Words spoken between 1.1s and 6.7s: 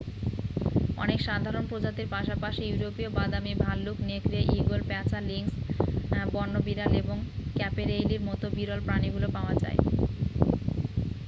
সাধারণ প্রজাতির পাশাপাশি ইউরোপীয় বাদামী ভাল্লুক নেকড়ে ঈগল পেঁচা লিংস বন্য